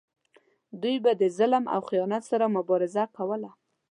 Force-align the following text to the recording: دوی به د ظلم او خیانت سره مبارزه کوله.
دوی 0.81 0.97
به 1.03 1.11
د 1.21 1.23
ظلم 1.37 1.63
او 1.73 1.81
خیانت 1.89 2.23
سره 2.31 2.45
مبارزه 2.57 3.03
کوله. 3.17 3.51